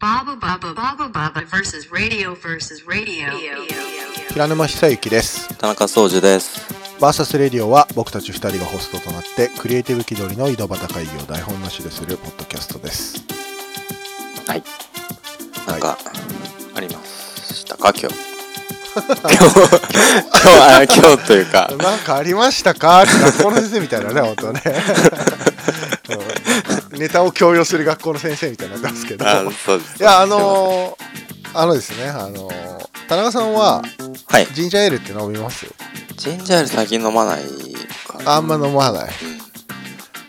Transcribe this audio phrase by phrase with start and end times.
[0.00, 3.28] Baba Baba Baba Baba versus radio versus radio.
[4.30, 6.60] 平沼久之です田中総司です。
[7.00, 13.24] バーサスレディオは僕たち2人がホストとなってクリエイティブ気取りの井戸端会議を台本なしでするポッドキャストです
[14.46, 14.62] はい。
[15.66, 15.98] なんか、
[16.74, 17.92] ありましたか？
[17.98, 18.14] 今日。
[18.90, 23.02] 今日、今日、あ今日というか、なんかありましたか？
[23.02, 24.72] って学校の先生みたいなね本当ねうん
[27.00, 29.24] ネタを強要する学校の先生みたいになってますけど。
[29.24, 30.96] いやあのー
[31.52, 33.82] あのですねあのー田中さんは
[34.26, 34.46] はい。
[34.52, 35.66] ジンジャーエールって飲みます？
[36.16, 37.42] ジンジャーエール最近飲まない。
[38.26, 39.10] あんま飲まない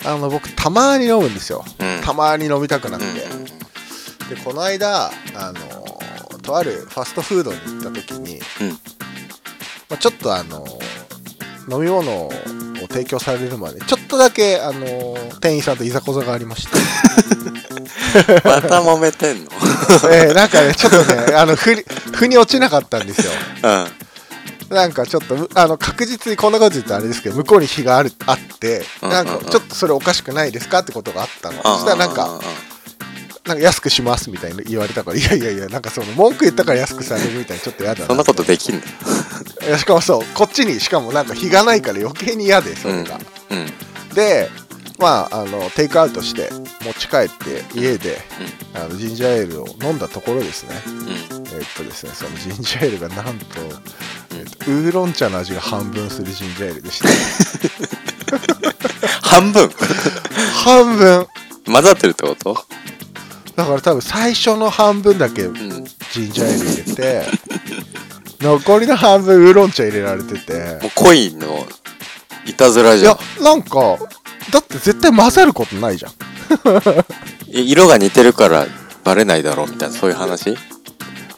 [0.05, 2.01] あの僕たまに飲むんですようん。
[2.03, 3.45] たまに飲みたくなって、うん。
[3.45, 8.75] でこの間あのとあるファストフードに行った時に、うんま
[9.95, 10.65] あ、ちょっとあの
[11.69, 12.31] 飲み物を
[12.87, 13.79] 提供されるまで。
[13.81, 16.77] ちょっとだけあの店員さんといざこざがありまして、
[18.47, 19.51] また揉めてんの？
[20.11, 23.31] えーなんかねちょっとねあのふり腑に落ちなかったんですよ。
[23.63, 24.75] うん。
[24.75, 29.45] なんかちょっとむあの確実にこんなこと言ったらあれですけど向こうに非があるあってうんなんかうん。
[29.45, 30.79] うんちょっとそれおかしくないですか？
[30.79, 31.61] ってことがあったの。
[31.61, 32.39] そしたらなんか
[33.45, 38.07] なんか安くしますみたいに言われたからいやいやいやなんかその文句言ったから安くされるみたいにちょっと嫌だな。
[38.07, 38.85] そんなことできんだ。
[39.67, 43.19] いやしかもそうこっちにしかもなんか日がないから余計に嫌でそれが、
[43.49, 43.65] うん。
[44.13, 44.49] で
[44.99, 46.49] まああのテイクアウトして
[46.85, 48.19] 持ち帰って家で、
[48.75, 50.75] あのジンジャーエールを飲んだところですね。
[50.85, 51.09] うん。
[51.57, 53.45] えっとですねそのジンジャーエールがなんと,、
[54.37, 57.09] えっとウーロン茶の味が半分するジンジャーエールでした。
[59.27, 59.69] 半分？
[60.63, 61.27] 半分。
[61.65, 62.65] 混ざってるってこと？
[63.61, 65.85] だから多分最初の半分だけうん。
[66.13, 67.25] ジンジャーエール入れて
[68.41, 71.67] 残りの半分ウーロン茶入れられててもう恋の
[72.45, 73.43] いたずらいじゃんや。
[73.43, 73.97] なんか
[74.51, 76.11] だって絶対混ざることないじゃん
[77.55, 78.65] い色が似てるから
[79.03, 80.49] バレないだろうみたいな、そういう話？
[80.51, 80.55] い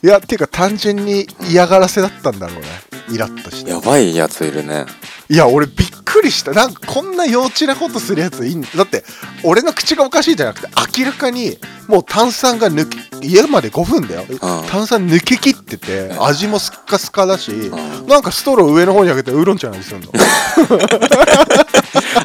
[0.01, 2.67] やっていうか単純に嫌がらせだったんだろうね
[3.09, 4.85] イラッとしてやばいやついるね。
[5.29, 6.51] いや俺びっくりした。
[6.51, 9.03] なんかこんな幼稚なことするやついんだって
[9.43, 10.67] 俺の口がおかしいじゃなくて
[10.99, 14.25] 明らかにもう炭酸が抜け家まで5分だよ、
[14.69, 16.23] 炭酸抜けきっててうん。
[16.25, 17.71] 味もスッカスカだし、ん。
[18.07, 20.07] なんかストロー上の方に上げてウーロン茶の味するの。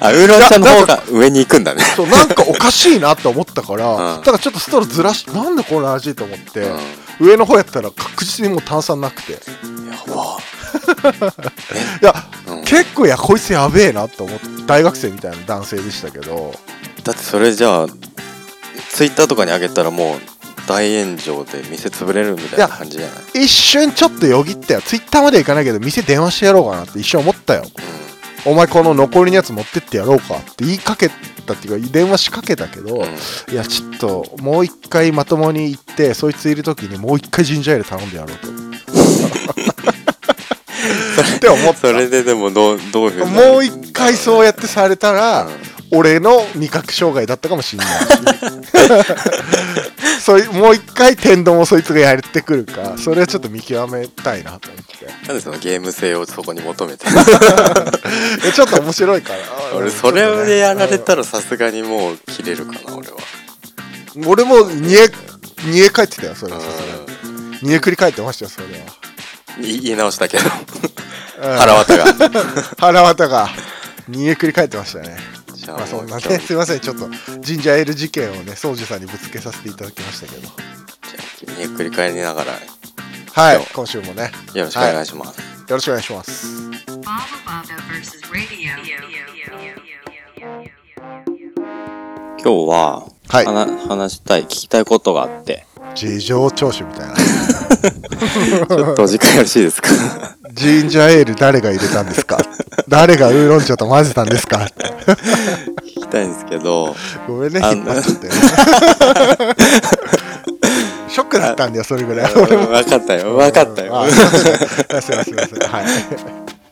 [0.01, 1.85] あ、ウーロン茶の方が上に行くんだね。
[1.95, 4.21] そうなんかおかしいなって思ったから、うん。
[4.21, 6.61] だからちょっとストローずらしなんでこの味と思って、
[7.21, 7.29] うん。
[7.29, 9.33] 上の方やったら確実にもう炭酸なくて。
[9.33, 10.39] いやば。
[12.03, 12.15] や、
[12.49, 16.55] うん結構いやこいつやべえなと思って大学生みたいな男性でしたけど。
[17.05, 17.87] だってそれじゃあ、
[18.91, 20.19] ツイッターとかに上げたらもう
[20.67, 23.45] 大炎上で店潰れるみたいな感じじゃない？
[23.45, 27.65] 一瞬ちょっとよぎったよツイッターまで行かないけど店電話してやろうかなって一瞬思ったよ。
[28.45, 31.09] お前この残りのやつ持ってってやろうかって言いかけ
[31.47, 33.03] たっていうか電話しかけたけど、うん。
[33.03, 33.09] うん。
[33.53, 38.49] いやちょっともう一回まともに行ってそいついる時にもう一回ジンジャーエール頼んでやろうと
[41.23, 41.81] って思った。
[41.81, 45.79] それででもどう、どういうもう一回そうやってされたら、うん。
[45.91, 47.89] 俺の味覚障害だったかもしんない。
[47.89, 47.95] し
[50.21, 52.97] そいもう一回天丼をそいつがやってくるか。
[52.99, 55.07] それはちょっと見極めたいなと思って。
[55.27, 57.07] なんでそのゲーム性をそこに求めて
[58.47, 59.39] えちょっと面白いから。
[59.77, 63.17] 俺それでやられたららさすがにもう切れるかな俺は。
[64.27, 65.11] 俺も煮え
[65.65, 67.71] 煮え返ってたよそれはさすがに。
[67.71, 68.71] 煮えくり返ってましたよそれい
[69.61, 70.45] 言い直したけど。
[70.49, 70.57] は
[71.43, 71.59] うん。
[71.59, 72.05] 腹渡が。
[72.79, 73.49] 腹渡が。
[74.09, 75.17] 煮えくり返ってましたね。
[75.55, 76.81] じゃまあそんなねすいません。
[76.81, 77.09] ちょっと
[77.41, 80.43] ジンジャーエール事件をね宗司さんにぶつけさせていただきましたけど。
[80.43, 82.53] じゃあゆっくり返りながら。
[82.53, 82.59] よ
[83.33, 84.33] はい今週もね。
[84.55, 86.47] ろしくお願いします、よろしくお願いします.
[92.43, 93.45] 今日は、はい。
[93.89, 95.67] 話したい聞きたいことがあって
[95.99, 97.15] 事情聴取みたいな。
[98.69, 99.89] ちょっとお時間よろしいですか？
[100.55, 102.39] ジンジャーエール誰が入れたんですか？
[102.89, 104.59] 誰がウーロン茶と混ぜたんですか？
[104.59, 106.95] 聞きたいんですけど。
[107.27, 108.29] ごめんねあ引っ張っちゃって。
[108.29, 108.35] ね
[111.09, 112.33] ショックだったんだよそれぐらい。
[112.33, 112.47] 分
[112.89, 113.35] かったよ。
[113.37, 114.01] 分かったよ。
[114.03, 114.43] あすいません
[115.03, 115.25] すいません。
[115.25, 115.85] すいませんはい。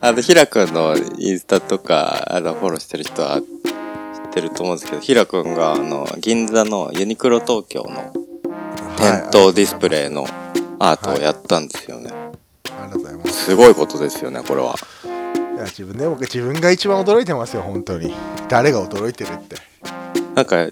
[0.00, 3.44] あの、ひらくんのインスタとか、あの、フォローしてる人は知っ
[4.34, 8.12] てると思うんですけど、ひらくんが、あの、銀座のユニクロ東京の
[8.97, 10.27] 店頭ディスプレイの
[10.79, 12.11] アートをやったんですよね。
[12.12, 13.44] ありがとうございます。
[13.47, 14.75] すごいことですよね、これは。
[15.05, 18.15] いや自分で僕自分が一番驚いてますよ本当に。
[18.49, 19.56] 誰が驚いてるって。
[20.35, 20.67] なんか、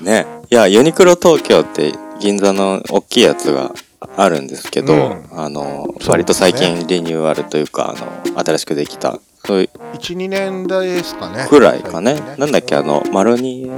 [0.00, 3.72] ね、いや、ユニクロ東京って銀座の大きいやつが
[4.16, 5.28] あるんですけど、うん。
[5.32, 6.06] あの、ね。
[6.06, 11.46] 割と最近リニューアルというか、あの、新しくできた、そういう12年代ですかね。
[11.48, 12.14] くらいかね。
[12.16, 13.70] 最近なんだっけ、あの、マロニエ、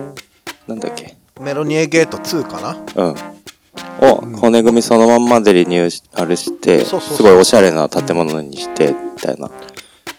[0.66, 1.16] なんだっけ？
[1.40, 2.76] メロニエゲート2かな？
[2.96, 3.14] うん。
[4.00, 7.16] を骨組みそのまんまでリニューあれして、そうそうそう。
[7.19, 9.50] すごいおしゃれな建物にして、みたいな。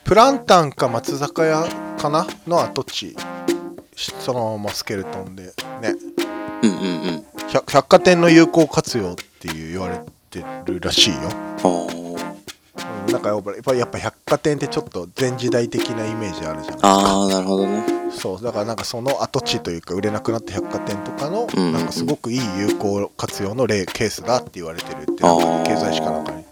[0.04, 1.68] プランタンか松坂屋
[1.98, 3.16] かなの跡地
[3.96, 5.44] しそのままスケルトンで
[5.82, 5.96] ね。
[6.64, 7.26] うんうんうん。
[7.50, 11.98] 百百貨店の有効活用っていう言われてるらしいよ、あー。
[11.98, 11.99] うん、
[13.12, 17.84] なんかやっぱやっぱ百貨店ってちょっと前時代的なイメージあるじゃないあー、なるほどね。
[18.12, 21.60] そうだからなんかその跡地というか売れなくなった百貨店とかのうん。
[21.60, 26.44] うんうんなんかすごくいい有効活用の例ケースだって言われてるって経済誌かなんかに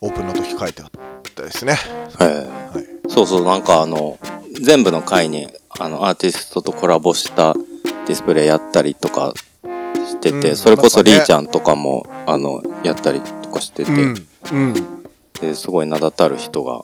[0.00, 0.90] オープンの時書いてあっ
[1.34, 1.74] たですね
[2.18, 2.86] へーはい。
[3.08, 4.18] そうそう、なんかあの、
[4.60, 5.48] 全部の回に、
[5.78, 9.32] あの、アーティストとコラボしたディスプレイやったりとか
[9.94, 11.16] してて、うんそれこそなんかね。
[11.18, 14.95] リーちゃんとかも、あの、やったりとかしてて、うんうん
[15.36, 16.82] ですごい名だたる人が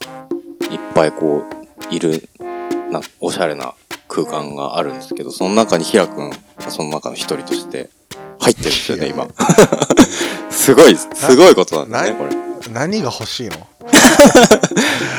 [0.71, 1.45] いっぱいこ
[1.91, 2.29] う、いる、
[2.91, 3.75] な、おしゃれな
[4.09, 7.91] 空間があるんですけど、その中にヒラ君がその中の一人として
[8.41, 9.29] 入ってるんですよね、今。
[10.51, 12.53] すごい、すごいことなんだね、なこれ。
[12.73, 13.67] 何が欲しいの？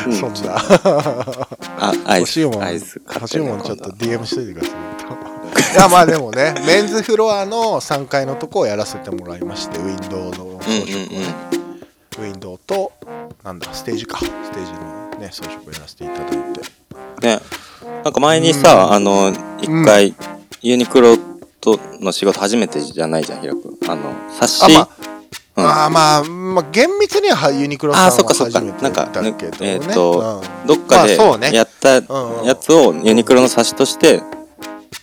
[0.07, 0.13] うん。
[0.13, 0.55] そんな。
[0.57, 4.79] あ、アイス、欲しいもんアイス買欲しいもんちょっと DM しといてください。
[5.73, 10.79] いやまあでもねメンズフロアの3階のとこをやらせてもらいましてウィンドウの装飾を。
[10.79, 11.35] ね、
[12.19, 12.91] ウィンドウと
[13.43, 14.17] なんだステージか。
[14.19, 16.37] ステージのね装飾をやらせていただいて。
[17.21, 17.39] ね。
[18.03, 20.13] なんか前にさ、あの、一回、
[20.61, 21.17] ユニクロ
[21.59, 23.77] との仕事初めてじゃないじゃん、ヒラ君。
[23.87, 24.65] あの、冊子。
[24.65, 24.89] あまあ
[25.55, 25.93] うん。
[25.93, 28.59] まあ、まあ、厳密にはユニクロさんはあーそっかそっか。
[28.59, 29.73] 初めてなんかだけどね。
[29.73, 30.67] えーっとうん。
[30.67, 31.17] どっかで
[31.53, 32.45] やったんうん。
[32.45, 34.21] やつをユニクロの冊子として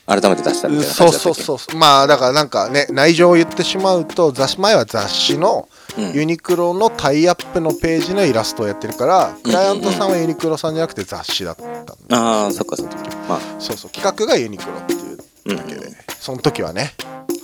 [0.06, 5.79] 改めて出したみたいなそうそうそうまあだからなんかね内情を言ってしまうと雑誌前は雑誌のうん
[6.14, 12.96] ユニクロのタイアップのページのイラストをやってるから、クライアントさんはユニクロさんじゃなくて雑誌だったんだああそっかそっか。
[13.28, 13.40] まあ。
[13.58, 15.90] そうそう企画がユニクロっていうだけで、うん
[16.20, 16.92] その時はね、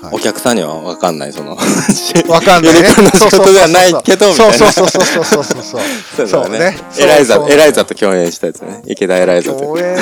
[0.03, 0.17] はい。
[0.17, 1.57] お客さんには分かんないその。
[2.29, 2.75] わかんない。
[2.75, 2.81] ね。
[2.81, 4.53] ユニクロの仕事ではないけどみたいな。
[4.53, 6.27] そうそうそうそうそうそうそう。
[6.29, 6.43] そう。
[6.43, 6.59] だね。
[6.59, 6.77] ね。
[7.01, 8.83] エライザエライザと共演したやつね。
[8.87, 9.61] 池田エライザと。
[9.61, 9.97] 共演、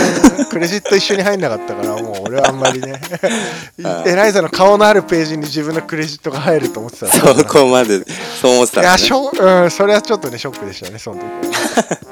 [0.51, 3.01] クレジット一緒に入んなかったから、もう俺はあんまりね。
[3.85, 9.03] あ、エライザの顔のあるページに自分のクレジットが入ると思ってたそこまでそう思ってたいや、のね。
[9.03, 11.25] しょ、うん、それはちょっとね、ショックでしたね、その時。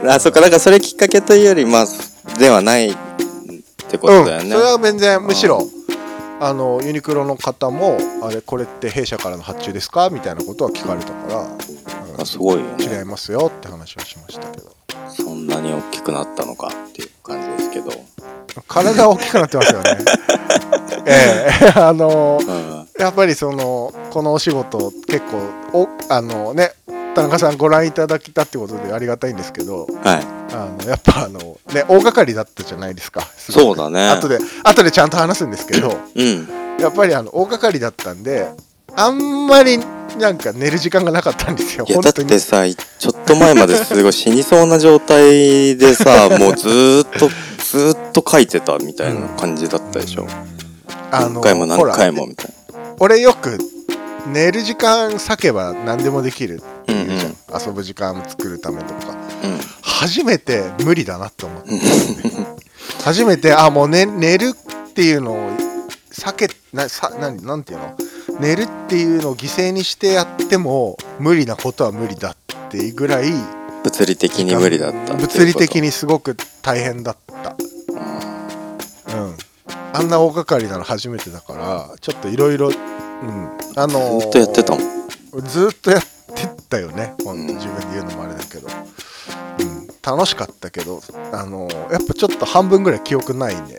[0.00, 0.12] はね。
[0.12, 2.94] あそっかだからそれきっかけというよりまあではないっ
[3.88, 5.62] てことだようん、ねそれは全然むしろ
[6.40, 14.70] あのユニクロの方もあれこれって弊社からの発注ですかみたいなことは聞かれたから、あすごいようん違ねいますよって話はしましたけど。
[15.10, 17.90] そんなに大きくなったのかっていう感じですけど。
[18.66, 19.98] 体大きくなってますよね。
[21.04, 22.69] ええあのうん
[23.00, 25.38] やっぱりそのこのお仕事結構
[25.72, 26.72] おあのね
[27.14, 30.40] 田中さんご覧いただけたってことでありがたいんですけどはい。
[30.52, 31.38] あのやっぱあの
[31.72, 33.22] ね大掛かりだったじゃないですか。
[33.22, 34.08] そうだね。
[34.08, 36.48] 後で後でちゃんと話すんですけどうん。
[36.78, 38.50] やっぱりあの大掛かりだったんで
[38.96, 39.78] あんまり
[40.18, 41.86] なんか寝る時間がなかったんですよ。
[41.86, 42.28] だっ本当に。
[42.28, 50.26] てさちょっと前まですごい死にそうな状態でさ もうずーっとずーっと書いてたみたいな感じだったでしょ。
[51.12, 52.59] あ何回も何回もみたい
[53.02, 53.56] 俺よく
[54.26, 57.66] 寝る時間割けば何でもできるっていうじゃん、うんうん。
[57.66, 59.14] 遊ぶ時間作るためとか。
[59.14, 59.20] な
[59.82, 61.70] 初めて無理だなって思って
[63.02, 65.50] 初めてあもう、ね、寝るっていうのを
[66.12, 67.96] 避けなさなんなんていうの？
[68.38, 73.44] 寝るっていうのを犠牲にしてやっても無理なことは無理だっていうぐらいうん
[73.82, 77.56] 物理的に無理だった物理的ににすごく大変だった。
[79.16, 79.49] うん
[79.92, 82.74] あんな大掛かりなの初めてだからちょっといろいろうん。
[83.76, 84.82] あのーずっとやってたもん。
[85.44, 86.08] ずっとやって
[86.68, 87.58] たよねほんとうん。
[87.58, 91.00] 自分で言うのもあれだけど、うん、楽しかったけど
[91.32, 93.78] あのーやっぱちょっと半分ぐらい記憶ないね。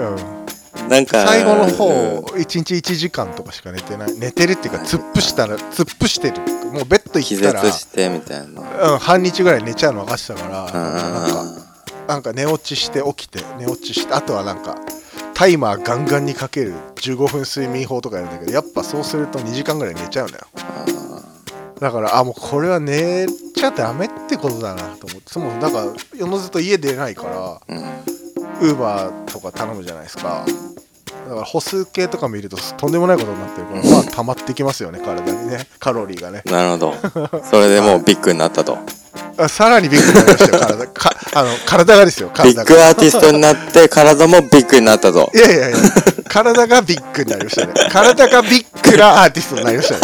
[0.00, 0.04] う
[0.86, 4.18] んなんか最後の方うん1日1時間とかしか寝てない。
[4.18, 6.36] 寝てるっていうか突っ伏したら突っ伏してる。
[6.72, 8.92] もうベッド気行ったら絶してみたいな。
[8.92, 10.72] うん、半日ぐらい寝ちゃうの分かってたからうん。
[10.72, 11.67] なんか
[12.08, 14.76] なんか寝落ちして起きて寝落ちしてあとはなんか
[15.34, 20.40] タイマーガンガンにかける15分睡眠法とかやるんだけどやっぱそうすると2時間ぐらい寝ちゃうのよ。
[21.78, 25.22] だからあもうこれは寝ちゃダメってことだなと思って。
[25.26, 25.84] そもなんか
[26.16, 27.84] 世のずと家出ないからうん
[28.60, 30.44] ウーバーとか頼むじゃないですか。
[31.28, 35.66] だから歩数計とか見るととんでもないことになってるからまあ溜まってきますよね体にね。
[35.78, 36.42] カロリーがね。
[36.46, 37.42] なるほど。
[37.44, 38.78] それでもうビッグになったと。
[39.38, 40.86] あさらにビッグになりましたよ体。
[40.88, 42.64] かあの体がですよビ体が。
[42.64, 45.30] ッグアーティストになって体もビッグになったぞ。
[45.34, 45.78] いやいやいや。
[46.28, 47.72] 体がビッグになりましたね。
[47.90, 50.00] 体がビッグなアーティストになりましたね。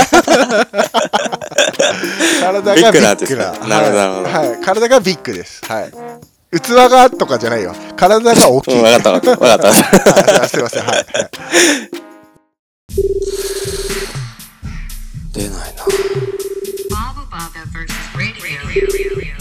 [2.41, 3.69] 体がビッグなビッグなアーティスト。
[3.69, 4.29] なるほどなるほど。
[4.29, 5.61] はい、はい、体がビッグです。
[5.67, 5.93] はい。
[6.61, 7.75] 器がとかじゃないよ。
[7.97, 9.45] 体が大きい、うん、わかったわかった。
[9.45, 10.43] わかった。
[10.45, 10.85] あすいません。
[10.85, 11.07] はい、はい。
[15.33, 15.85] 出ないな。
[16.91, 19.34] Baba Baba versus radio.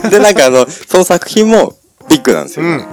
[0.10, 1.74] で、なんかあの、その作品も
[2.08, 2.66] ビッグなんですよ。
[2.66, 2.84] うん。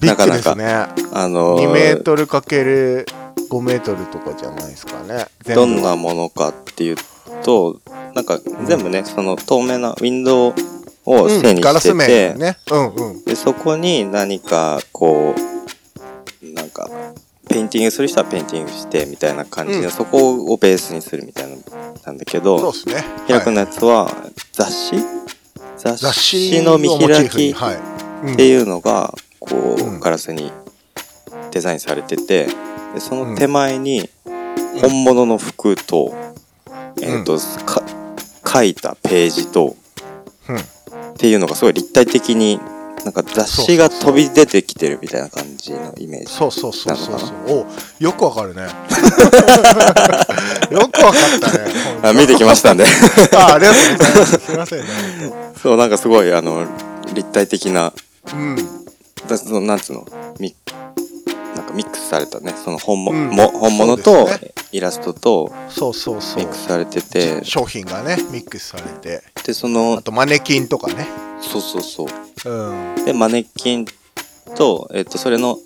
[0.00, 0.66] ビッグですね。
[1.12, 3.06] あのー2メートルかける
[3.50, 5.26] 5メートルとかじゃないですかね。
[5.54, 6.96] どんなものかっていう
[7.42, 7.80] と、
[8.14, 10.54] なんか全部ね、その透明なウィンドウ
[11.06, 12.58] をうん背にしてて、面ね。
[12.70, 13.24] うんうん。
[13.24, 16.90] でそこに何かこうなんか
[17.48, 19.90] ペインティングする人はペインティングしてみたいな感じで、うん。
[19.90, 21.56] そこをベースにするみたいな
[22.04, 23.04] なんだけどそうですね。
[23.26, 24.14] 平君のはいやつは
[24.52, 25.06] 雑誌雑
[25.78, 30.52] 雑誌誌の見開きっていうのがこう、うんガラスに
[31.50, 32.46] デザインされてて
[32.94, 34.08] でその手前に
[34.80, 36.14] 本物の服と、
[37.02, 37.82] えっ、と、か
[38.46, 39.76] 書いたページと
[40.48, 40.56] うん。
[40.56, 40.60] っ
[41.20, 42.60] ていうのがすごい立体的に
[43.04, 46.32] なんか雑誌が飛び出てきてるみたいな感じのイメージ。
[46.32, 47.30] そうそうそうそうそう。
[47.48, 47.66] お
[48.02, 48.62] よくわかるね。
[50.70, 51.64] よくわかったね
[52.02, 52.84] あ見てきましたんで
[53.34, 54.38] あありがとうございます。
[54.38, 54.86] すいませんね
[55.62, 56.66] そうなんかすごいあの
[57.14, 57.92] 立体的な。
[58.32, 58.56] うん。
[59.26, 60.06] だそのなんつうの？
[60.38, 60.77] ミなん
[61.68, 63.28] かミックスされたねその本も、うん。
[63.30, 64.52] も本物そとうですね。
[64.72, 66.44] イラストとそうそうそう。
[66.44, 67.44] ミックスされてて。
[67.44, 69.22] 商品がねミックスされて。
[69.44, 71.06] でそのあとマネキンとかね。
[71.40, 72.50] そうそうそう。
[72.50, 73.04] うん。
[73.04, 73.86] でマネキン
[74.54, 75.58] と、えっと、それの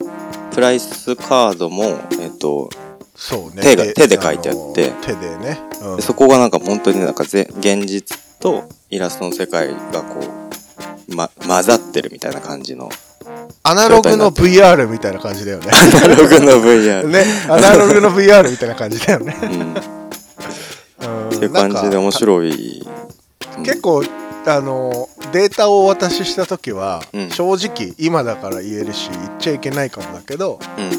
[0.52, 1.84] プライスカードも、
[2.20, 2.68] えっと、
[3.14, 3.62] そうね。
[3.62, 4.90] 手が手で書いてあって。
[4.90, 5.96] の手でね、うん。
[5.96, 10.20] でそこがなんか本当になんかぜ現実とイラストの世界がこ
[11.08, 12.90] う、ま、混ざってるみたいな感じの
[13.64, 15.70] アナログの VR みたいな感じだよね。
[15.72, 19.82] アナログの VR、ねアナログの VR みたいな感じだよね、うん、っ
[21.00, 22.92] うん、ていう感じで面白い、うん
[23.64, 24.02] 結構
[24.46, 27.30] あのデータをお渡しした時は、うん。
[27.30, 30.90] 正直今だから言えるし言っちゃいけないかもだけどうん。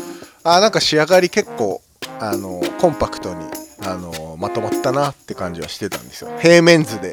[0.43, 1.81] あなんか仕上がり結構
[2.19, 3.45] あのコンパクトに
[3.81, 6.31] あのまとまったなって感じはしてたんですよ。
[6.39, 7.11] 平面図で。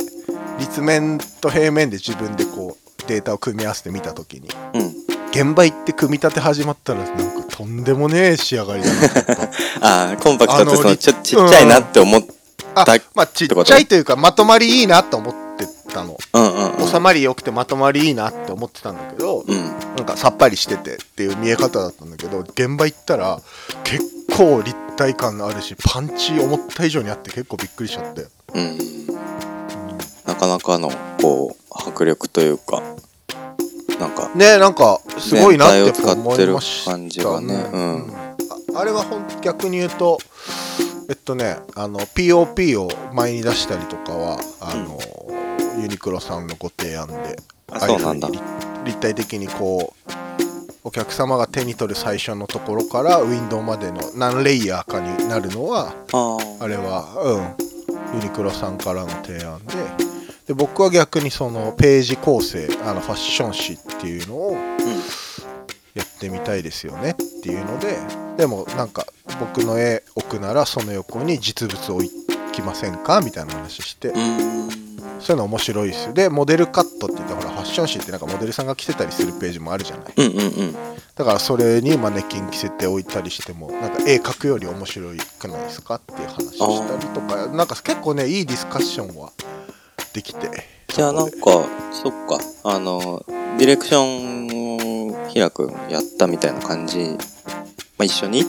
[0.58, 4.48] 立面と平面で自分でこうデータを組み合わせて見た時に。
[4.74, 4.99] うん
[5.30, 8.98] 現場行って組み立て始まったらなんかとんでもねえ仕上がりだな
[9.80, 12.22] ああコンパクトってちょちっちゃいなって思っ
[12.74, 15.40] あだまあちっちゃいというかまとまりいいなと思って
[15.90, 16.16] たの。
[16.32, 16.88] うんうんうん。
[16.88, 19.56] 収まり良くてまとまりいいなって思ってたんだけど、うん。
[19.96, 23.40] なんかさっぱりしててっていう見え方だったんだけど現場行ったら
[23.84, 24.04] 結
[24.36, 28.78] 構立体感があるしパンチ思った以上にあって結構びっくりしちゃって、うん。
[30.26, 32.82] なかなかのこう迫力というか
[34.00, 37.54] なんかねなんかすごいなって思いました感じがね。
[37.72, 38.12] うん。
[38.74, 40.18] ああれはほん逆に言うと
[41.08, 44.98] えっとねあの POP を前に出したりとかはあの、
[45.82, 47.36] ユニクロさんのご提案で
[47.70, 48.28] あそうなんだ。
[48.28, 48.42] 立
[48.84, 50.12] 立体的にこう
[50.82, 57.70] お客様が手に取る最初のところからウィンドウまでの何レイヤーかになるのはああれはうん。
[58.14, 60.09] ユニクロさんからの提案で
[60.50, 64.56] で僕は逆にそのページ構成あのファッション誌っていうのを
[65.94, 67.96] やってみたいですよねっていうので
[68.36, 69.06] でもなんか
[69.38, 72.10] 僕の絵置くならその横に実物置
[72.50, 73.20] きませんか？
[73.20, 76.14] みたいな話してそういうの面白いですよ。
[76.14, 80.12] でモデルカットって言ってほらファッション誌ってなんかモデルさんが着てたりするページもあるじゃない？
[80.16, 80.72] うんうんうん。
[81.14, 85.94] だからそれにマネキン着せておいたりしてもなんか絵描くより面白くないですか？
[85.94, 89.30] っていう話したりとかなんか結構ねいいディスカッションは
[90.12, 90.50] できて。
[90.88, 91.36] じゃあなんか
[91.92, 92.38] そっか。
[92.64, 93.24] あの
[93.58, 98.40] ディレクションひらくんやったみたいな感じ、まあ、一緒に？
[98.40, 98.44] っ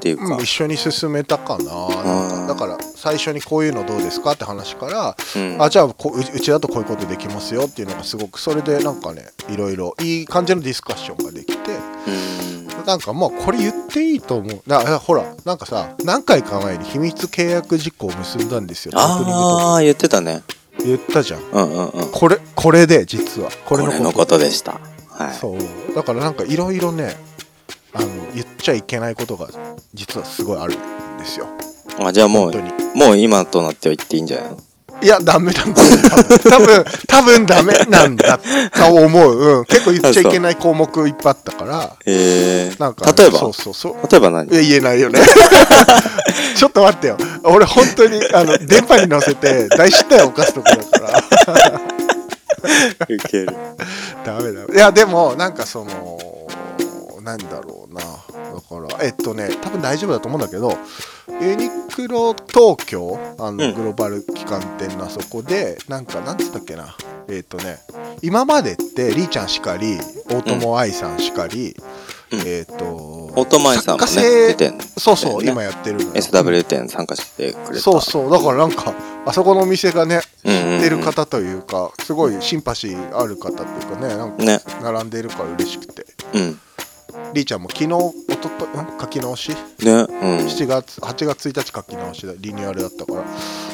[0.00, 0.26] ていうか。
[0.26, 2.46] でうん、一緒に進めたかな。
[2.48, 5.62] だから最初にこういうのどうですかって話からうん。
[5.62, 11.70] あじゃあこうううちだとこういうことできますよっていうのがすごくそれでなんかねいろいろいい感じのディスカッションができて
[12.08, 12.84] うん。
[12.86, 14.62] なんかまあこれ言っていいと思う。
[14.66, 18.92] だほらなんかさ何回か前に秘密契約事項を結んだんですよ。
[18.96, 20.42] ああ言ってたね。
[20.48, 21.40] ク言ったじゃん。
[21.42, 22.10] うんうんうん。
[22.10, 23.50] これこれで実は。
[23.50, 24.80] ここれのことでした。
[25.08, 25.34] はい。
[25.34, 25.94] そう。
[25.94, 27.16] だからなんかいろいろね
[27.92, 29.48] あの言っちゃいけないことが
[29.94, 31.46] 実はすごいあるんですよ。
[31.98, 32.52] あじゃあもう
[32.94, 34.58] もう今となっては言っていいんじゃないの？
[35.02, 35.88] いやダメなんだよ
[36.50, 41.96] 多分多分ダメなんだと思う、うん、結構言っちゃいけない項目いっぱいあったから。
[42.04, 43.38] えなんかね、例えば？
[43.38, 43.94] そうそうそう。
[44.10, 44.46] 例えば何？
[44.48, 45.18] 言えないよね。
[46.54, 51.80] ちょっと待ってよ 俺本当にあの電波に乗せて大失態を犯すとこだから。
[53.08, 53.56] ウケる。
[54.24, 54.64] ダメだ。
[54.64, 58.00] いやでもなんかそのーなんだろうな。
[58.00, 58.06] だ
[58.88, 60.76] からえっとね多分大丈夫だと思うんだけど
[61.40, 63.74] ユニクロ東京あの、うん。
[63.74, 66.96] グローバル旗艦店のあそこでなんかなんつったっけな
[67.30, 67.78] えっとね
[68.22, 71.74] 今までってりーちゃんしかり大友愛さんしかり、
[72.32, 72.40] うん。
[72.40, 75.50] えっ、ートマイさんもね作家性出てんのそうそう、ね。
[75.50, 76.10] 今やってるのよ。
[76.14, 77.82] SW 店参加してくれた。
[77.82, 78.94] そうそうだからなんか
[79.26, 80.80] あそこのお店がねうんうんうん。
[80.80, 84.60] 知ってる方というかすごいシンパシーある方っていうかねなんかね。
[84.82, 86.06] 並んでるから嬉しくて。
[86.34, 86.60] うん。
[87.34, 89.00] りーちゃんも昨日おととん？
[89.00, 89.50] 書き直し？
[89.50, 89.56] ね。
[89.84, 90.06] うん。
[90.46, 93.24] 7月8月1日書き直しでリニューアルだったから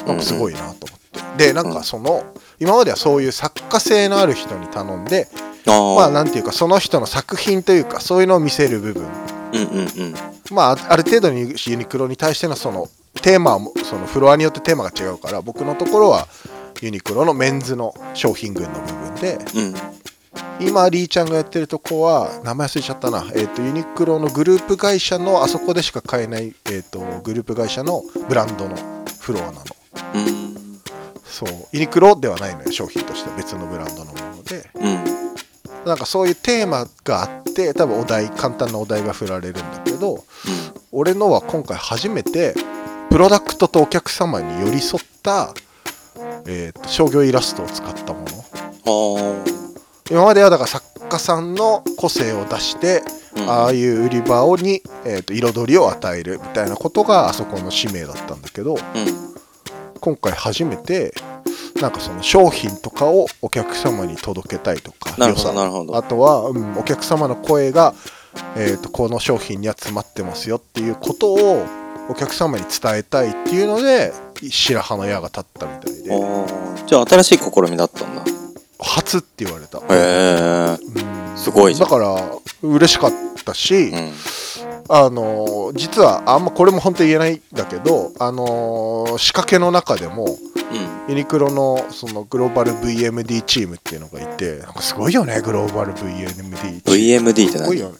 [0.07, 0.96] なんかすごいなと思
[1.37, 2.23] でなんかその
[2.59, 5.27] 今まではそういう作家性のある人に頼んで
[5.65, 9.05] まあなんていうかその人の作品というかそういうのを見せる部分。
[9.53, 10.15] うんうんうん。
[10.51, 12.87] まあある程度にユニクロに対してのその
[13.21, 16.27] テーマもそのフロアによってテーマが違うから僕のところは
[16.81, 19.73] ユニクロのメンズの商品群の部分でうん。
[20.59, 28.75] 今リーちゃんがやってるとこは名前忘れちゃったな、えー、とユニクロのグループ会社のあそこでしか買えない、えー、とグループ会社のブランドの
[29.19, 29.63] フロアなの。
[30.15, 30.46] うん
[31.29, 31.49] そう。
[31.71, 34.69] ユニクロではないのよ商品としては別のブランドのもので。
[34.75, 35.27] うん。
[35.85, 40.25] なんかそういうテーマがあって多分お題簡単なお題が振られるんだけど
[40.91, 42.53] 俺のは今回初めて
[43.09, 45.53] プロダクトとお客様に寄り添った、
[46.45, 48.25] えー、と商業イラストを使ったもの。
[48.89, 49.43] あ
[50.09, 53.01] 今まではだから作家さんの個性を出して、
[53.35, 53.49] うん。
[53.49, 59.36] ああいう売り場をに、えー、と彩りを与えるみたいなことがあそこの使命だったんだけどうん
[60.07, 61.13] 今回初めて
[61.81, 65.53] なんかその商品とかをお客様に届けたいとかなるほど良さ。
[65.53, 65.97] なるほど。
[65.97, 67.93] あとは、うん、お客様の声が、
[68.55, 71.65] えー、とこの商品には詰まってますよっていうことを
[72.07, 74.13] お客様に伝えたいっていうので
[74.49, 76.03] 白羽の矢が立ったみたいで。
[76.85, 78.23] じゃあ新しい試みだったんだ。
[78.79, 80.77] 初って言われた、へえ
[81.31, 81.37] うん。
[81.37, 82.15] すごいだから
[82.61, 83.11] 嬉しかっ
[83.43, 84.11] たし、うん
[84.89, 90.37] あのー実はあんまこれも本当に言えないんだけど、あのー仕掛けの中でもうん。
[91.09, 97.29] ユニクロのそのグローバル VMD チームっていうのがいてなんかすごいよねグローバル VMD チーム。
[97.29, 97.49] VMD って何？
[97.59, 97.95] すごいよね。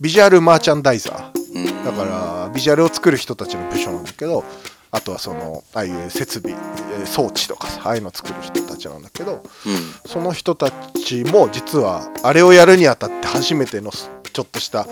[0.00, 1.62] ビジュアルマーチャンダイザうん。
[1.64, 4.44] ーだからビジュアルを作る人たちの部署なんだけど
[4.92, 10.10] あとはそのああいう設備えー装置とかさああいうのを作る人たちなんだけどうん。
[10.10, 14.86] その人たちも実はあれをやるにあたって初めてのちょっとした、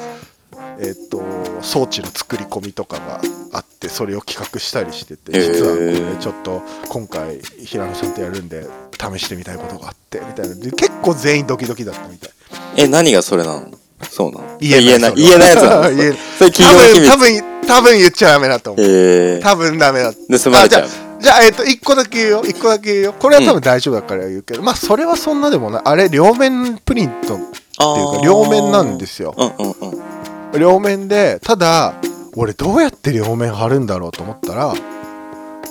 [0.81, 1.23] えっと
[1.63, 3.21] 装置の作り込みとかが
[3.53, 10.55] あってそれを企画したりしてて実はこれちょっと今回平野さんとやるんで試してみたいことがあってみたいな。
[10.55, 12.31] で結構全員ドキドキだったみたい。
[12.77, 13.71] え何がそれなの
[14.11, 15.15] そうなの言えない。
[15.15, 15.49] 言えない。
[15.51, 16.19] やつなの 言えない。
[16.39, 17.11] それ企業秘密。
[17.11, 18.85] 多分多分多分言っちゃダメだと思う。
[18.87, 19.43] えー。
[19.43, 20.13] 多分ダメだ。
[20.13, 20.85] 盗まれちゃう。
[20.85, 22.43] あじゃあじゃあ、えっ、と、一個だけ言うよ。
[22.45, 23.15] 一個だけ言うよ。
[23.19, 25.83] これは多分大丈夫だから言うけど、まあ、それはそんなでもない。
[25.83, 29.35] あれ、両面プリントっていうか、両面なんですよ。
[29.35, 30.14] うんうんうん
[30.59, 31.95] 両面で、ただ、
[32.37, 34.75] 俺どうやって両面貼るんだろうと思ったら、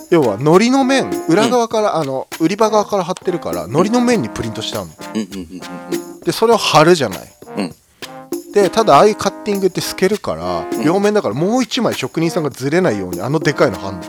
[0.10, 4.88] 要は、海苔の面、裏側から、あの、売り場側から貼ってるから、海苔の面にプリントしたの。
[6.24, 7.20] で、それを貼るじゃない。
[7.58, 7.76] うん。
[8.54, 10.84] で、ただ、ああいうカッティングって透けるから、ん。
[10.84, 14.02] 両面だからもう一枚職人さんがずれないように、あのでかいの貼んの。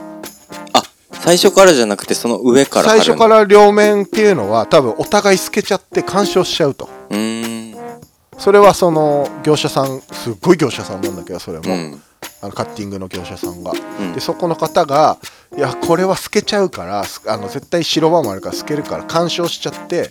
[0.75, 0.83] あ
[1.13, 6.91] 最初からじゃなくてその上から最初からら両面っていうのは多分お互い透けちゃって干渉しちゃうと。
[7.09, 7.54] うーん
[8.39, 12.03] それはその業者さんすっごい業者さんなんだけどそれも、うん。
[12.41, 14.13] あのカッティングの業者さんが、うん。
[14.13, 15.19] でそこの方が
[15.57, 20.11] いやこれは透けちゃうからすあの絶対白番もあるから透けるから干渉しちゃって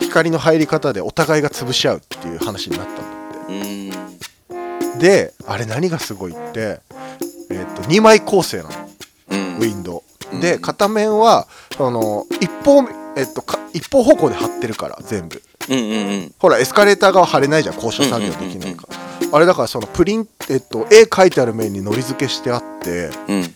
[0.00, 4.98] 光の入り方でお互いが潰し合うっていう話になったんだって。
[4.98, 6.80] であれ何がすごいって、
[7.50, 8.70] えっと2枚構成なの。
[9.30, 9.56] うん。
[9.56, 10.40] ウィンドウ、うん。
[10.40, 12.84] で片面はその一方,、
[13.16, 16.34] えっと、か一方方向で貼ってるから全部うんうんうん。
[16.38, 18.98] ほらエスカレーター側貼れないじゃん高所作業できないから、
[19.32, 23.54] あれだからそのプリンえっと絵描いてある面にのり付けしてあってうん。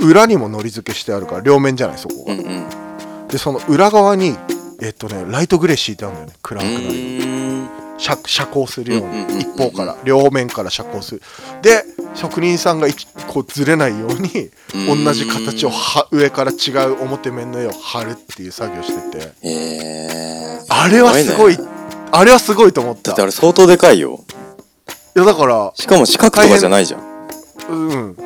[0.00, 3.28] 裏にものり付けしてあるから両面じゃないそこが、うんうん。
[3.28, 4.36] でその裏側に
[4.80, 11.22] えっとねライトグレー敷いてあるんだよね暗くなるように遮遮光するよううんうんうんうんに一方から両面から遮光する。
[11.60, 15.04] で職人さんが一こうずれないようにうん。
[15.04, 19.32] 同じ形をは上から違う表面の絵を貼るっていう作業してて。
[19.42, 20.60] え。
[20.60, 21.64] ー、あれはすごいね。
[22.12, 23.10] あれはすごいと思った。
[23.10, 24.24] だってあれ相当でかいよ。
[25.16, 27.02] いやだからしかも四角とかじゃないじゃん。
[27.68, 28.16] うん。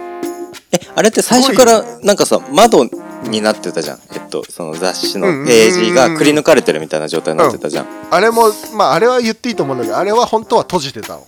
[0.72, 2.84] えあれって最初からなんかさ窓
[3.24, 4.00] になってたじゃん。
[4.12, 8.44] えっとその雑誌のページがくり抜かれてるみたいな状態になってたじゃん、あれも
[8.74, 11.26] まああれは言っていいと思うんだけどあれは本当は閉じてたの。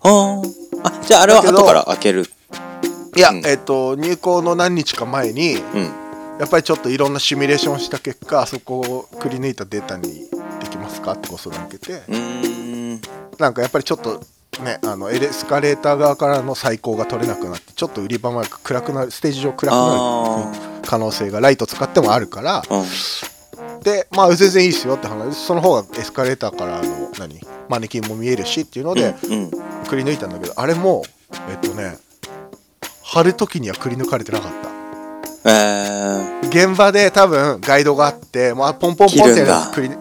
[0.00, 2.30] あーあ じゃああれは後から開ける。
[3.16, 3.42] いや、うん。
[3.46, 5.92] えっ、と入校の何日か前にうん。
[6.38, 10.28] やっぱりちょっといろんなシミュレーションした結果あそこをくり抜いたデータに
[10.60, 12.02] できますかってご相談受けて。
[13.38, 14.20] なんかやっぱりちょっと
[14.62, 22.56] ねあのエレスカレーター側からの最高が取れなくなってちょっと売り場前が暗くなるステージ上暗くなある可能性がライト使ってもあるから。
[22.58, 23.80] あうん。
[23.80, 25.36] でまあ全然いいですよって話。
[25.36, 29.50] その方がエスカレーターからの何マネキンも見えるしっていうのでうん
[29.94, 31.04] くり抜いたんだけどあれも
[31.48, 31.96] えっとね
[33.02, 34.74] 貼る時にはくり抜かれてなかった。
[35.46, 39.96] えー、現場で多分ガイドがあって、まあ、ポンポンポンってくり、うん、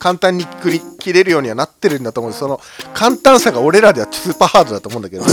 [0.00, 2.40] 簡単にくり切れるようにはなってるんだと思うんです。
[2.40, 2.60] その
[2.92, 5.24] 簡単さが俺らではスーパーハードだと思うんだけど。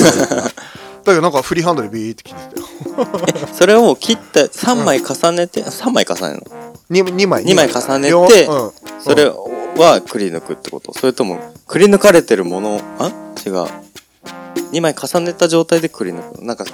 [1.08, 3.48] だけどなんかフリーハンドでビーって切ってたよ。
[3.52, 6.44] それを切って3枚重ねて、3枚重ねる
[7.02, 7.44] の？2, 2枚。
[7.46, 8.28] 二枚重ねて両うん、
[9.02, 10.94] それはくり抜くってこと？
[10.94, 12.82] それともくり抜かれてるもの？
[13.00, 13.12] あ？
[13.46, 13.66] 違う
[14.78, 16.66] 2枚重ねた状態でくり抜くなんか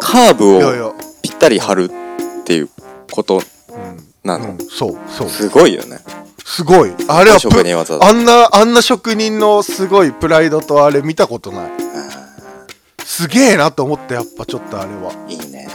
[0.00, 2.70] カーブをぴったり貼るっていう
[3.10, 5.28] ことうんなの、うん、そうそう。
[5.28, 5.98] すごいよね。
[6.44, 6.92] すごい。
[7.08, 8.06] あれはプ職人技だ。
[8.06, 11.70] あんなあんな職人のすごいプライドとあれ見たことない。
[13.04, 15.12] すげえなと思ってやっぱちょっとあれは。
[15.28, 15.68] いいね。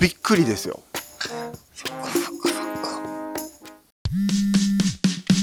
[0.00, 0.80] びっくりですよ。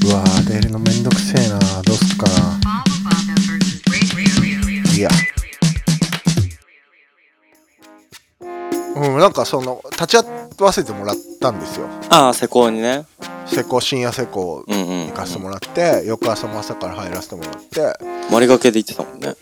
[0.06, 2.93] うわー出るのめんどくせえなどうすっかな
[9.24, 10.26] なんかその立ち会
[10.60, 11.88] わせてもらったんですよ。
[12.10, 13.06] ああ施工にね。
[13.46, 15.08] 施工深夜施工うんうん。
[15.08, 17.98] 行かせてもらって、翌朝も朝から入らせてもらって。
[18.30, 19.36] 丸掛けで言ってたもんね。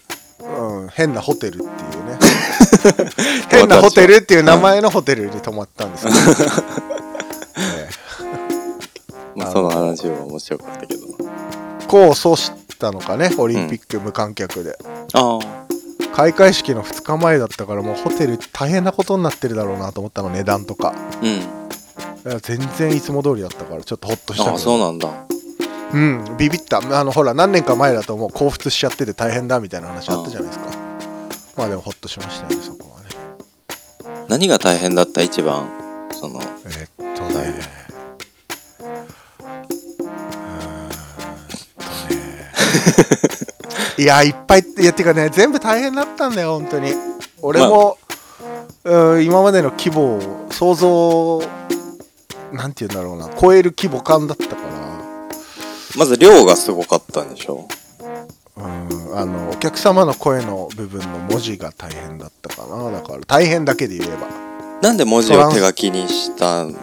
[0.84, 1.70] うん、変なホテルっていう
[2.06, 2.20] ね。
[3.50, 6.18] 変なホテルっていう名前のホテルに泊まったんですけど、
[7.58, 7.90] え
[9.36, 11.08] まあその話は面白かったけど
[11.82, 14.78] えこうそうしたのかねオリンピック無観客で、
[15.14, 15.61] ああ
[16.14, 20.94] 開会式の2日前だったからもうホテル大変なことになってるだろうなと思ったの値段とか。
[21.22, 22.40] うん。
[22.42, 24.44] 全然いつも通りだったからちょっとホッとした。
[24.44, 25.10] ああけどそうなんだ。
[25.94, 26.38] うん。
[26.38, 26.78] ビビった。
[27.00, 30.66] あのほら何年か前だともう降伏しちゃってて大変だみたいな話あったじゃないですか。
[31.58, 34.26] まあでもホッとしましたよねそこはね。
[34.28, 35.68] 何が大変だった一番？
[36.14, 36.42] その。
[36.66, 37.82] え ーっとね
[43.98, 46.94] いやいっぱいいやっていうかね全部大変だったんだよ本当に。
[47.42, 47.98] 俺も、
[48.84, 51.40] うん今までの規模を想像
[52.52, 53.30] なんて言うんだろうな。
[53.40, 54.62] 超える規模感だったから。
[55.98, 57.68] まず量がすごかったんでしょ？
[58.58, 62.92] うんあのお客様の声の部分の文字が大変だったかな。
[62.92, 64.28] だから大変だけで言えば。
[64.82, 66.76] なんで文字を手書きにしたん？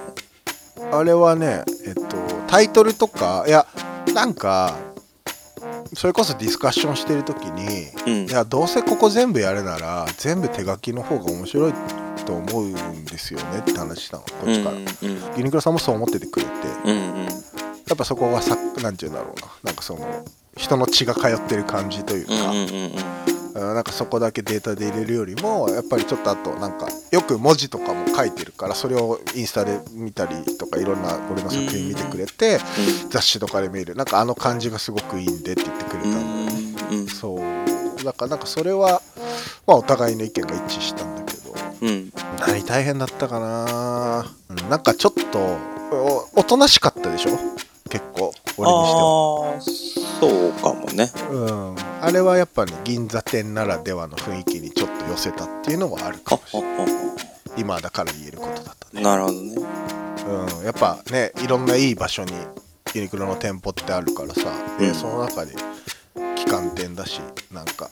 [0.92, 2.02] あれはねえっと
[2.46, 3.66] タイトルとかいや
[4.14, 4.78] なんか
[5.94, 8.28] それこそディスカッションしてる時に、うん。
[8.28, 11.74] いやどうせここ全部やるなら全部手書きの方が面白い
[12.26, 14.84] と思うんですよねって話したのこっちから、うん
[15.36, 16.52] ユニクロさんもそう思っててくれて。
[16.84, 17.24] うんうん。
[17.24, 19.48] やっぱそこがさなんて言うんだろうな。
[19.64, 20.06] なんかその
[20.56, 22.92] 人の血が通ってる感じというか、うんうんうんうん
[23.32, 32.58] うんなんかそこだけデータで入れるよりもやっぱりちょっとあとなんかよく文字とかも書いてるからそれをインスタで見たりとかいろんな俺の作品見てくれて
[33.10, 33.94] 雑誌とかで見る。
[33.94, 37.06] なんかあの感じがすごくいいんでって言ってくれたうんんだよねうん。
[37.06, 38.04] そう。
[38.04, 39.02] だからなんかそれは
[39.66, 42.12] まあお互いの意見が一致したんだけどうん。
[42.46, 44.30] 何大変だったかな。
[44.50, 45.38] うんなんかちょっと
[45.90, 47.30] おおとなしかったでしょ？
[47.88, 50.08] 結構俺にしては。
[50.20, 51.10] そうかもね。
[51.30, 56.86] うん、あれはやっぱね銀座店ならではの雰囲気にちょっと寄せたっていうのもあるかあもしれない。
[56.86, 57.08] あ
[57.56, 59.54] 今だから言えることだとあね、なるほどね。
[60.58, 62.32] うん、やっぱねいろんないい場所に
[62.94, 64.52] ユニクロの店舗ってあるからさ。
[64.78, 64.94] で、うん。
[64.94, 65.54] その中で
[66.36, 67.20] 旗艦店だし
[67.52, 67.90] なんか。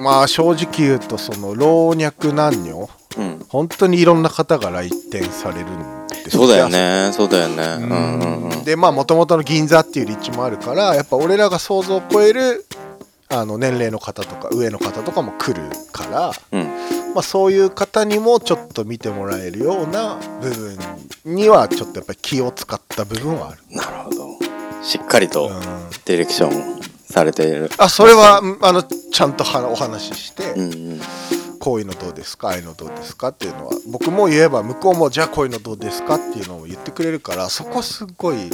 [0.00, 3.44] まあ正直言うとその老若男女うん。
[3.48, 7.10] 本当にいろんな方が来店されるんですそうだよね。
[7.12, 7.86] そうだよね。
[8.54, 8.64] うん。
[8.64, 12.64] でまあもともとの銀座っていう立地もあるからやっぱ俺らが想像を超える
[13.32, 16.62] あの年齢の方とか上の方とかも来るから、うん。
[17.14, 20.78] まあ、そういう方にもちょっと見てもらえるような部分
[21.24, 23.62] にはちょっとやっぱり気を使った部分はある。
[23.70, 24.38] なるほど。
[24.82, 25.60] しっかりとうん。
[26.04, 27.70] ディレクションされている。
[27.78, 31.00] あそれはうんあのちゃんとはお話しして、うんうん。
[31.58, 32.48] こういうのどうですか？
[32.48, 33.28] ああいうのどうですか？
[33.28, 36.16] っていうのは僕も言えば向こうもじゃあこういうのどうですか？
[36.16, 38.50] っていうのを言ってくれるからそこすごい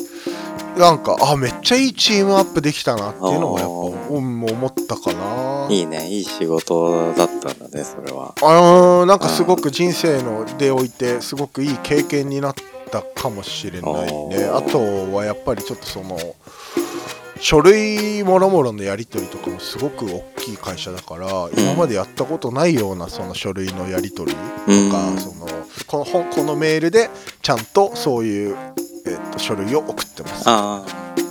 [0.78, 5.66] なんかあめっちゃいいチームアップできたなっていうのはやっぱうん思ったかな。
[5.70, 8.34] いいねいい仕事だったんだねそれは。
[8.42, 12.54] あのーなんかすごく人生のでおいてすごくいい経験になっ
[12.90, 14.44] たかもしれないね。
[14.44, 14.78] あと
[15.12, 16.18] はやっぱりちょっとその
[17.40, 24.42] 書類もろもろのやり取りとかもすごく大きい会社だから、今までやったことないようなその書類のやり取りと
[24.92, 25.18] か、うん。
[25.18, 25.46] その
[25.86, 27.10] この本このメールで
[27.42, 28.56] ちゃんとそういう、
[29.08, 30.42] えっと書類を送ってます。
[30.46, 30.84] あ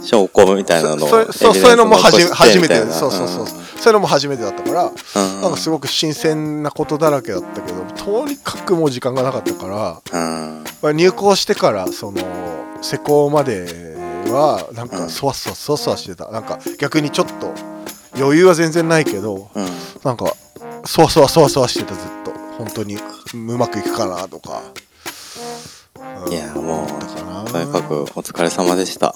[0.03, 2.17] 証拠みたいなのをそそそういうのも初
[2.59, 3.47] めてそうそうそう。
[3.47, 5.41] そういうのも初めてだったからうん。
[5.41, 10.63] なんかすごく新鮮なことだらけだったけどとにかくもう時間がなかったからうん。
[10.81, 12.21] まあ入校してからその
[12.81, 13.95] 施工まで
[14.27, 16.31] はなんかそわそわそわそわしてた。
[16.31, 17.53] なんか逆にちょっと
[18.15, 19.67] 余裕は全然ないけどうん。
[20.03, 20.33] なんか
[20.85, 22.31] そわそわそわそわしてたずっと。
[22.57, 24.63] 本当にうまくいくかなとか、
[26.25, 26.33] うん。
[26.33, 26.87] いやもう
[27.47, 29.13] とにかくお疲れ様でした。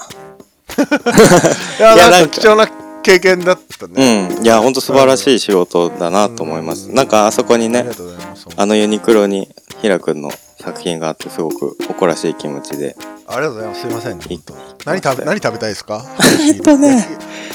[1.80, 2.28] いやなんか。
[2.28, 2.68] か貴重な
[3.04, 4.44] 経験だったうね、ん。
[4.44, 6.90] いやほんと素晴らしい仕事だなと思います。
[6.90, 6.96] うん。
[6.96, 7.86] なんかあそこにね
[8.58, 9.50] ああのユニクロに
[9.82, 12.96] ひらくんの作品があってすごく誇らしい気持ちで。
[13.28, 13.82] ありがとうございます。
[13.82, 14.26] すいませんね
[14.86, 16.06] 何食べ何食べたいですか？
[16.48, 17.08] えっとね。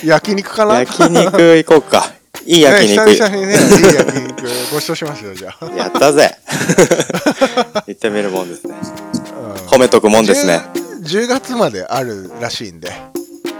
[0.04, 0.80] 焼焼肉かな？
[0.80, 2.12] 焼肉行こうか。
[2.44, 3.04] いい焼肉。
[3.04, 3.58] ね、久々にねいい
[3.94, 6.36] 焼肉ご馳走しますよじゃあ、やったぜ
[7.86, 8.74] 言ってみるもんですね。
[8.74, 9.52] うん。
[9.66, 10.62] 褒めとくもんですね。
[11.02, 12.90] 10, 10月まであるらしいんで。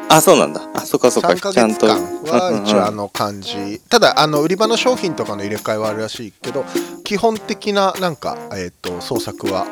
[0.08, 0.60] あそうなんだ。
[0.74, 1.30] あそっかそっか。
[1.30, 1.86] 3ヶちゃんと。
[1.86, 3.80] はうんうんうん一応あの感じ。
[3.88, 6.64] ただあの売り場の商品とかの入れ替えはあるらしいけど
[7.04, 9.66] 基本的ななんかえっ、と創作は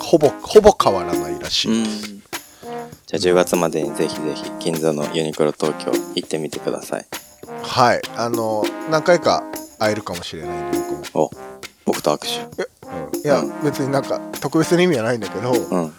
[0.00, 2.20] ほぼほぼ変わらないらしい、うん。
[3.06, 7.06] じゃあ10月までにぜひぜひ銀座のユニクロ東京行ってみてください。
[7.62, 8.02] はい。
[8.16, 9.44] あの何回か
[9.78, 11.24] 会えるかもしれないんで僕も。
[11.24, 11.30] お
[11.86, 12.18] 僕と握
[12.56, 12.62] 手。
[12.62, 12.73] うん
[13.22, 15.92] いや、うん別になんか特別な意味はないんだけど、うん。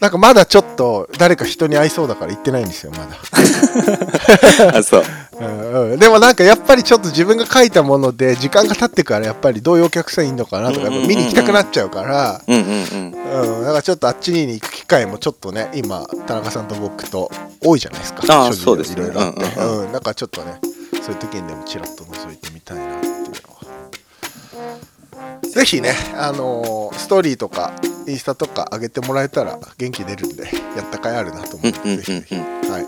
[0.00, 3.16] なんかまだちょっと誰か人に会いそうだから行ってないんですよまだ、
[4.78, 5.02] あそう。
[5.40, 13.12] うんうん、でもなんかやっぱりちょっと自分が書いたもので時間が経ってからやっぱりどういうお客さんいんのかなとか見に行きたくなっちゃうから、うん
[13.64, 17.30] からちょっとあっちに行く機会もちょっとね今田中さんと僕と
[17.64, 19.02] 多いじゃないですかあそうですね。
[19.02, 19.92] いろいろあって、うんうんうん。
[19.92, 20.60] だからちょっとね
[21.02, 23.13] そういう時にでもちらっと覗いてみたいな
[25.52, 27.72] ぜひねあのーストーリーとか
[28.06, 30.44] インスタとか上げてもらえたら元気出るんで
[30.76, 32.86] やった甲斐あるなと思ううんうんんでぜひはい。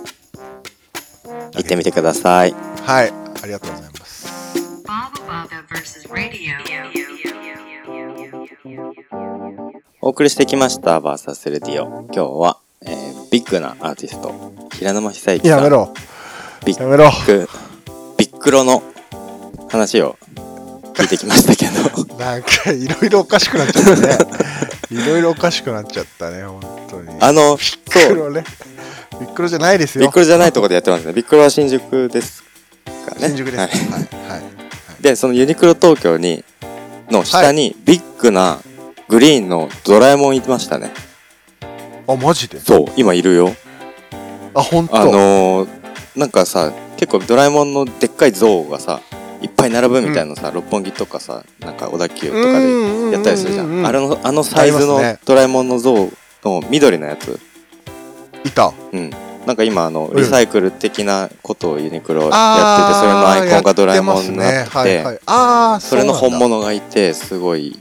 [1.56, 2.52] 行ってみてください。
[2.84, 3.12] はい。
[3.42, 4.26] ありがとうございます.
[10.02, 12.02] お送りしてきましたバーサスレディオ。
[12.04, 14.32] 今日は、えービッグなアーティスト
[14.72, 15.58] 平沼久之さん。
[15.58, 15.92] やめろ。
[16.64, 17.10] ビッやめろ。
[17.26, 17.48] グ
[18.16, 18.82] ビックロの
[19.68, 20.16] 話を
[20.96, 22.16] 聞いてきましたけど。
[22.16, 24.18] なんかいろいろおかしくなっちゃったね。
[24.90, 27.08] いろいろおかしくなっちゃったね本当に。
[27.20, 28.44] あのビックロね。
[29.20, 30.02] ビックロじゃないですよ。
[30.02, 31.12] ビックロじゃないところでやってますね。
[31.12, 32.42] ビックロは新宿です
[33.06, 33.28] かね。
[33.28, 33.70] 新宿です、ははい。
[33.70, 33.80] い。
[34.30, 35.02] はい。
[35.02, 36.44] でそのユニクロ東京に
[37.10, 38.58] の下にビッグな
[39.08, 40.92] グリーンのドラえもんいましたね。
[42.08, 42.58] あマジで？
[42.58, 43.54] そう今いるよ。
[44.54, 44.96] あ本当。
[44.96, 45.68] あのー、
[46.16, 49.00] なんかさ結構ドラえもんのでっかい像がさ
[49.46, 53.86] いっぱい並ぶみたいなのさ、六本木とかさなんか小田急とかでやったりするじゃん。
[53.86, 55.94] あれのあのサイズのドラえもんの像
[56.44, 57.38] の緑のやつ。
[58.44, 58.72] いた。
[58.92, 59.10] うん。
[59.46, 60.16] なんか今あのうん。
[60.16, 62.30] リサイクル的なことをユニクロやっ
[62.80, 67.76] ててそれのアイコンがドラえもんになやっててねはいはい、ああそれの本物がいてすごいよ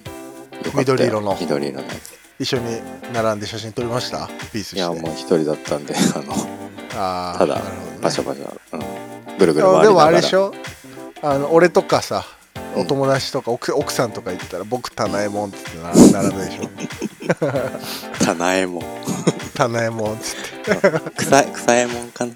[0.71, 0.91] かった。
[0.91, 1.35] よ緑色の。
[1.39, 2.15] 緑色のやつ。
[2.37, 2.81] 一緒に
[3.13, 4.27] 並んで写真撮りました？
[4.51, 4.75] ピースして。
[4.77, 6.33] いやもう一人だったんであの
[6.95, 7.61] あーただ
[8.01, 9.91] バシャバシャ、うん、ぐるぐる回りながら。
[9.93, 10.53] もあれでしょ？
[11.25, 12.25] あの俺とかさ
[12.75, 12.81] うん。
[12.83, 15.79] お友達とか奥奥さんとか言ったら僕タナエモンっつって
[16.11, 16.69] な並ぶでしょ。
[18.23, 18.83] タナエモン
[19.53, 21.11] タナエモンっつって。
[21.17, 22.33] 草草エモンかな。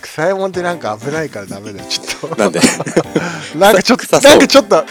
[0.00, 2.36] 草エモンってなんか危ないからダメだよちょっと。
[2.36, 2.60] なんで？
[3.56, 4.30] なんかちょっと草そう。
[4.30, 4.84] なんかちょっと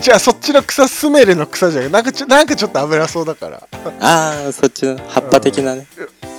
[0.00, 3.62] じゃあそっちの草スメレの草じゃなくなんかちょなんかちょっと危なそうだから。
[4.00, 5.86] ああそっちの葉っぱ的なね、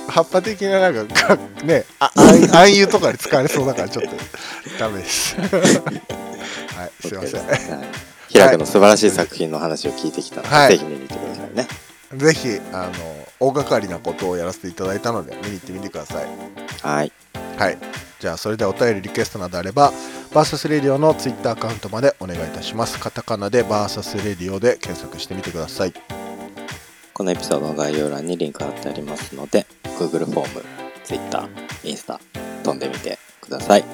[0.08, 4.10] 葉っぱ的ななんかかねあ暗暗油とかで使われそうだからちょっと
[4.78, 5.36] ダメです。
[5.40, 5.46] は
[6.86, 7.42] いすいません。
[8.28, 10.78] 平くの素晴らしい作品の話を聞いてきたので、はい。
[10.78, 11.68] ぜひ見に行ってくださいね。
[12.14, 12.92] ぜひあの
[13.40, 16.26] 大掛かりなことをやらせていただいたので見に行ってみてください。
[16.82, 17.12] はい。
[17.56, 17.78] はい。
[18.20, 19.92] じゃあそれではお便りリクエストなどあれば
[20.32, 22.98] バーサスレディオのツイッターアカウントまでお願いいたします。
[22.98, 25.92] カタカナでバーサスレディオで検索してみてください
[27.14, 29.66] このエピソードの概要欄にリンク貼ってありますので
[29.98, 30.64] Google フォーム
[31.04, 31.48] Twitter
[31.84, 32.18] インスタ
[32.64, 33.84] 飛んでみてください。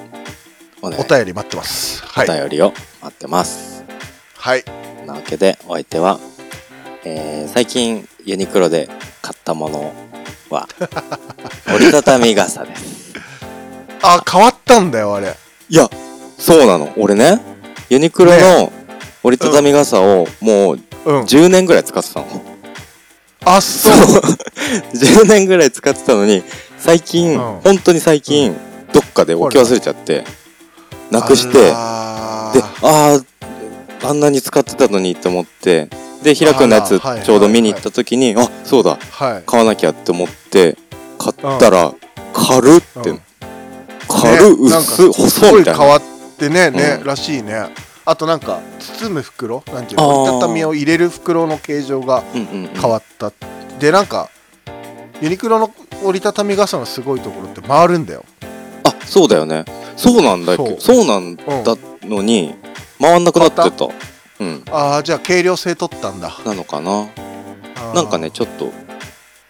[0.81, 2.01] おお便り待ってます。
[2.03, 2.29] はい。
[2.29, 3.83] お便りを待ってます。
[4.35, 4.63] はい。
[5.05, 6.19] なわけでお相手は、
[7.05, 8.89] えー最近ユニクロで
[9.21, 9.93] 買ったもの
[10.49, 10.67] は
[11.75, 13.13] 折りたたみ傘です。
[14.01, 15.35] あ変わったんだよあれ。
[15.69, 15.87] いや
[16.39, 16.91] そうなの。
[16.97, 17.39] 俺ね
[17.89, 18.71] ユニクロの
[19.21, 21.21] 折りたたみ傘をもううん。
[21.25, 22.50] 10年ぐらい使ってたの
[23.45, 23.93] あそう。
[24.93, 26.43] 10年ぐらい使ってたのに
[26.77, 27.59] 最近、うん。
[27.63, 28.55] 本当に最近、
[28.93, 30.25] どっかで置き忘れちゃって
[31.09, 33.19] なくしてでああ
[34.03, 35.89] ああんなに使ってたのにって思って
[36.23, 38.97] で平くんのやつちょうど見に行った時にあそうだ。
[39.11, 39.43] はい。
[39.45, 40.77] 買わなきゃって思って
[41.17, 41.93] 買ったら
[42.33, 43.21] 軽って、うん。
[44.07, 45.79] 軽、ね薄、す細みたいな。
[45.79, 46.01] 変わっ
[46.37, 47.05] てねね、うん。
[47.05, 47.65] らしいね
[48.05, 53.31] あとなんか包む袋なんていうの折りたたみを入れる袋の形状がうんうんうん変わった、
[53.79, 54.29] でなんか
[55.21, 55.71] ユニクロの
[56.03, 58.25] 折りたたみ傘のすごいところって回るんだよ
[58.83, 59.65] あ、そうだよね。
[59.95, 60.63] そうなんだけ？
[60.63, 61.43] ど、そそうなんだ
[62.03, 62.55] のに、
[62.99, 63.85] 回んなくなって変わた？
[64.39, 64.63] うん。
[64.71, 67.07] ああじゃあ軽量性取ったんだなのかな？
[67.93, 68.71] なんかね、ちょっと、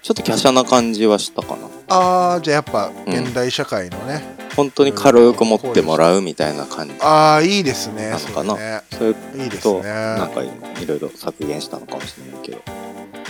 [0.01, 1.67] ちょっと華奢な感じはしたかな。
[1.87, 4.23] ああじゃあやっぱ現代社会のね、
[4.61, 6.93] 本当に軽く持ってもらうみたいな感じ。
[7.01, 8.53] ああいいですねなのかな？
[8.53, 8.99] それねそ
[9.37, 10.49] れいいですと、ねなんかい
[10.85, 12.61] ろいろ削減したのかもしれないけど。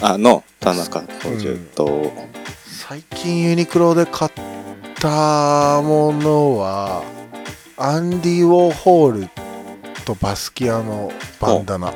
[0.03, 2.11] あの、田中教授と、
[2.65, 4.31] 最近ユニクロで買っ
[4.95, 7.03] たものは
[7.77, 9.29] アンディ・ウォーホール
[10.03, 11.91] とバスキアのバンダナあ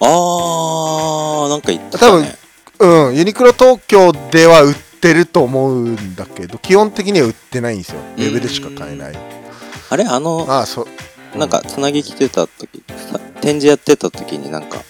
[0.00, 2.34] ー、なんか言ってた、ね。
[2.80, 8.00] うんユニクロ東京では売ってると思うんだけど基本的には売ってないんですよ。
[8.16, 9.18] ウェブでしか買えない。
[9.90, 10.86] あれあの、ああそ
[11.36, 14.82] なんか、つなぎ来てた時、さ展示やってた時になんか、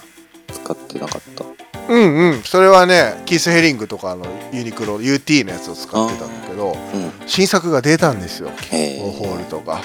[0.53, 1.44] 使ってなかった？
[1.88, 2.42] うんうん。
[2.42, 7.12] それはねキース・ヘリングとかのユニクロ UT のやつを使ってたんだけどうん。
[7.27, 8.51] 新作が出たんですよ。
[8.71, 9.49] へウォーホールー。
[9.49, 9.83] とか。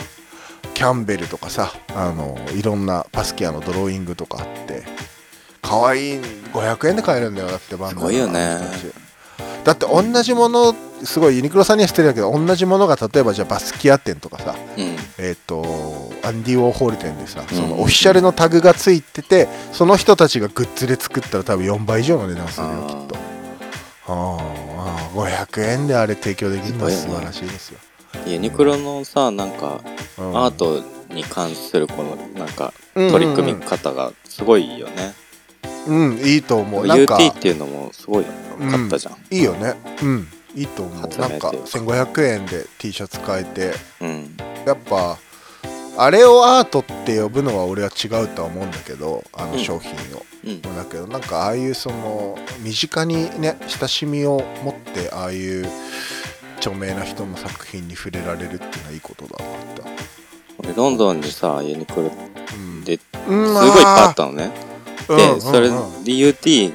[0.73, 4.83] キャンベルとかさあのいろんなパスキアのドローイングとかあって。
[5.61, 6.19] 可愛い。
[6.53, 8.57] 500円で買えるんだよだってバンダナすごいよね
[9.63, 14.95] だって同じものすごいユニクロさんには捨てるだけど同じものが例えばじゃあバスキア店とかさうん。
[15.17, 23.15] えっ、とアンディ・ウォーホール店でさ、うんそのオフィシャルのタグがついててその人たちがグッズで作ったら多分4倍以上の値段するよきっと。
[24.05, 27.79] ああ500円であれ提供できるのは素晴らしいですよ、
[28.25, 29.81] ユニクロのさ、なんか、
[30.17, 30.37] うん。
[30.37, 35.13] アートに関するこの、なんか、取り組み方がすごいよね。
[35.87, 36.87] うんいいと思う。
[36.87, 38.31] なんか UT っていうのもすごいか
[38.85, 39.17] ったじゃん。
[39.29, 39.75] いいよね。
[40.01, 41.01] うんいいと思う。
[41.01, 43.73] なんかというか1500円で T シャツ買えて。
[44.01, 44.37] うん。
[44.65, 45.17] やっぱ
[45.95, 50.61] あれをアートって呼ぶのは俺は違うとは思うんだけどあのうん商品を、うん。
[50.61, 55.67] だけどなんかああいうその身近にね親しみを持ってああいう
[56.57, 59.83] 著名な人の作品に触れられるっていうのはいいことだなって。
[60.57, 62.11] 俺、ロンドンにさ、ユニクロ
[62.55, 62.83] うん。
[62.83, 64.43] で、すうんごいいっぱいあったのね。
[64.47, 64.72] で、うん
[65.07, 66.73] うんそれ、うん DUT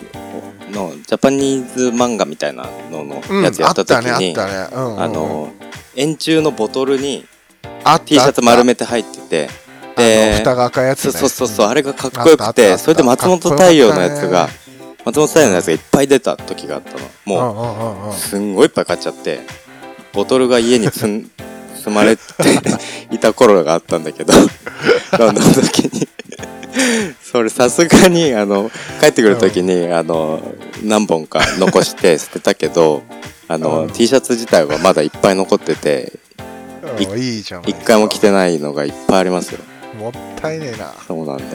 [0.73, 5.51] のジャパニーズ漫画みたいなののうんやつやった時に、うんあの、
[5.97, 7.27] 円柱のボトルに
[8.05, 9.51] T シャツ丸めめて入ってて、
[9.97, 11.13] で、蓋が赤いやつね。
[11.13, 11.71] そうそうそう、ん。
[11.71, 14.49] あれがかっこよくて、それで松本太陽のやつが
[15.05, 16.99] 松本太陽のやつがいっぱい出た時があったの。
[17.25, 19.41] もう、すんごいいっぱい買っちゃって、
[20.13, 21.31] ボトルが家に積ん
[21.77, 22.23] 積まれて
[23.11, 24.33] いた頃があったんだけど、
[25.19, 26.09] ロンドンの時に。
[27.23, 28.71] それさすがに、あの、
[29.01, 33.03] 帰ってくる時に、あの、何本か残して 捨てたけど、
[33.49, 36.13] あの、うん T シャツ自体はまだいっぱい残ってて、
[36.99, 39.59] いうんいいじゃん一回も着てないのがいっぱいありますよ。
[39.99, 41.49] もったいねえなそうなんだよ。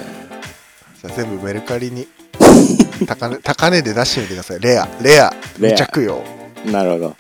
[1.01, 2.07] じゃあ全部メルカリに
[3.07, 6.21] 高値高値で出してみてくださいレアレア未着用
[6.65, 7.15] なるほど。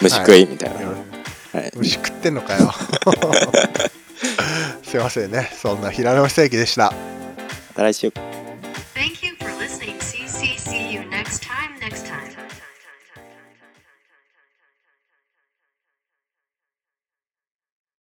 [0.00, 1.60] 虫食いみたいな。
[1.60, 1.72] はい。
[1.76, 2.72] 虫食ってんのかよ
[4.82, 6.94] すいませんねそんな平野久之でしたま
[7.74, 8.49] た来週。